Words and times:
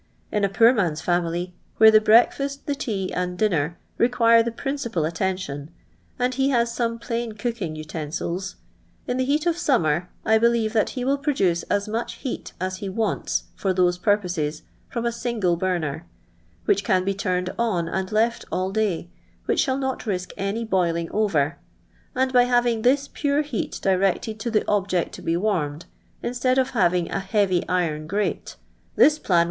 In 0.31 0.43
a 0.43 0.49
pnor 0.49 0.75
man's 0.75 0.99
family, 0.99 1.53
wlfre 1.79 1.91
th^^ 1.93 1.99
breakfa^t. 2.27 2.65
the 2.65 2.73
tea 2.73 3.13
aod 3.15 3.37
dinner, 3.37 3.77
require 3.99 4.41
the 4.41 4.51
principal 4.51 5.05
attention, 5.05 5.69
and 6.17 6.33
he 6.33 6.49
has 6.49 6.71
sumo 6.75 6.99
plain 6.99 7.33
cooking 7.33 7.75
utonftils. 7.75 8.55
in 9.05 9.17
the 9.17 9.25
heat 9.25 9.45
of 9.45 9.53
»umnier 9.57 10.07
I 10.25 10.39
bolieve 10.39 10.71
that 10.73 10.89
he 10.97 11.05
will 11.05 11.19
produce 11.19 11.61
as 11.69 11.87
much 11.87 12.13
heat 12.13 12.51
as 12.59 12.77
he 12.77 12.89
wants 12.89 13.43
for 13.53 13.73
those 13.73 13.99
purpo«ies 13.99 14.63
from 14.89 15.05
a 15.05 15.11
single 15.11 15.55
burner, 15.55 16.07
which 16.65 16.83
can 16.83 17.03
be 17.05 17.13
tuntod 17.13 17.53
on 17.59 17.87
and 17.87 18.11
left 18.11 18.43
ail 18.51 18.71
day, 18.71 19.07
which 19.45 19.59
shall 19.59 19.77
not 19.77 20.07
ri:«k 20.07 20.33
any 20.35 20.65
boiliiig 20.65 21.09
over, 21.11 21.59
and 22.15 22.33
by 22.33 22.45
having 22.45 22.81
this 22.81 23.07
pure 23.07 23.43
heat 23.43 23.77
directed 23.83 24.39
ti 24.39 24.49
ilie 24.49 24.65
objeit 24.67 25.11
to 25.11 25.21
be 25.21 25.35
H'armeJ, 25.35 25.83
instead 26.23 26.57
of 26.57 26.71
havini: 26.71 27.07
a 27.11 27.19
heavy 27.19 27.63
iron 27.69 28.07
grate, 28.07 28.55
this 28.95 29.19
plan 29.19 29.35
wouhl. 29.35 29.39